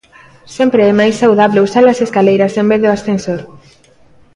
Sempre 0.55 0.81
é 0.91 0.93
máis 0.99 1.15
saudable 1.21 1.63
usar 1.67 1.85
as 1.87 1.99
escaleiras 2.05 2.53
en 2.61 2.65
vez 2.71 2.79
do 2.83 2.89
ascensor. 2.97 3.41